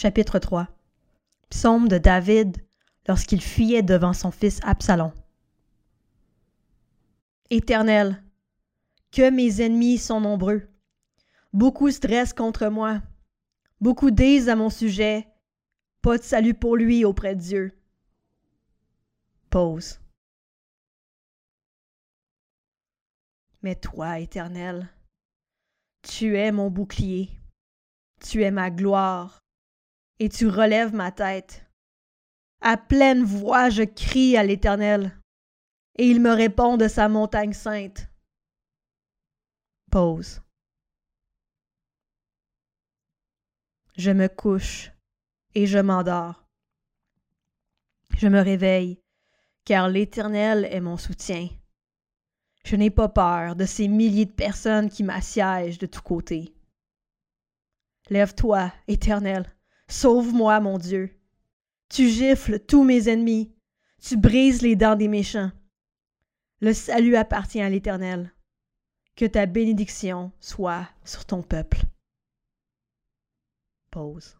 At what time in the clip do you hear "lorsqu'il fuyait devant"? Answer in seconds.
3.08-4.12